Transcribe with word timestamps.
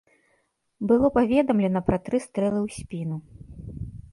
Было 0.91 1.11
паведамлена 1.17 1.79
пра 1.91 1.97
тры 2.07 2.17
стрэлы 2.27 2.59
ў 2.67 2.69
спіну. 2.81 3.17